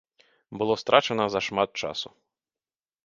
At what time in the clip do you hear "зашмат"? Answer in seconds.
1.35-1.69